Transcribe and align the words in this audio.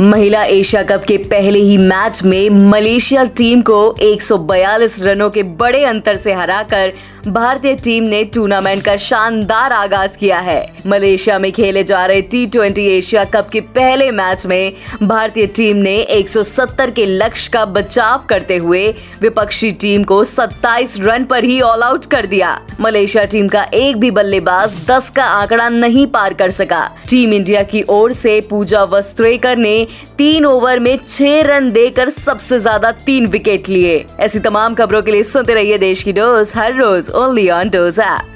महिला 0.00 0.42
Asia 0.44 0.82
cup 0.82 1.04
के 1.08 1.16
पहले 1.18 1.58
ही 1.58 1.76
मैच 1.78 2.22
में 2.22 2.50
मलेशिया 2.70 3.24
टीम 3.36 3.60
को 3.62 3.94
142 4.02 5.00
रनों 5.02 5.28
के 5.30 5.42
बड़े 5.42 5.84
अंतर 5.84 6.16
से 6.16 6.32
हराकर 6.32 6.92
भारतीय 7.26 7.74
टीम 7.74 8.04
ने 8.04 8.22
टूर्नामेंट 8.24 8.82
का 8.84 8.96
शानदार 8.96 9.72
आगाज़ 9.72 10.16
किया 10.16 10.38
है। 10.38 10.74
मलेशिया 10.86 11.38
में 11.38 11.50
खेले 11.52 11.84
जा 11.84 12.04
रहे 12.06 12.20
टी 12.22 12.46
ट्वेंटी 12.46 12.84
एशिया 12.88 13.24
कप 13.24 13.48
के 13.52 13.60
पहले 13.60 14.10
मैच 14.10 14.44
में 14.46 14.72
भारतीय 15.02 15.46
टीम 15.46 15.76
ने 15.76 15.96
170 16.10 16.90
के 16.90 17.06
लक्ष्य 17.06 17.50
का 17.52 17.64
बचाव 17.64 18.26
करते 18.28 18.56
हुए 18.56 18.86
विपक्षी 19.20 19.70
टीम 19.72 20.04
को 20.04 20.22
27 20.24 20.98
रन 21.00 21.24
पर 21.24 21.44
ही 21.44 21.60
ऑल 21.60 21.82
आउट 21.82 22.04
कर 22.04 22.26
दिया। 22.26 22.60
मलेशिया 22.80 23.24
टीम 23.24 23.48
का 23.48 23.62
एक 23.74 23.96
भी 23.96 24.10
बल्लेबाज 24.10 24.76
10 24.90 25.10
का 25.10 25.24
आंकड़ा 25.24 25.68
नहीं 25.68 26.06
पार 26.06 26.34
कर 26.34 26.50
सका। 26.50 26.86
टीम 27.10 27.32
इंडिया 27.32 27.62
की 27.62 27.84
ओर 27.88 28.12
से 28.12 28.40
पूजा 28.50 28.84
वस्त्रेकर 28.84 29.56
ने 29.56 29.85
तीन 30.18 30.46
ओवर 30.46 30.78
में 30.78 30.98
छह 31.08 31.40
रन 31.42 31.70
देकर 31.72 32.10
सबसे 32.10 32.60
ज़्यादा 32.60 32.92
तीन 33.06 33.26
विकेट 33.26 33.68
लिए। 33.68 34.04
ऐसी 34.20 34.38
तमाम 34.40 34.74
खबरों 34.74 35.02
के 35.02 35.12
लिए 35.12 35.22
सुनते 35.24 35.54
रहिए 35.54 35.78
देश 35.78 36.02
की 36.02 36.12
डोज, 36.12 36.52
हर 36.56 36.74
रोज 36.74 37.10
ओनली 37.10 37.48
ऑन 37.50 37.70
डोज 37.70 37.98
ऐप 37.98 38.32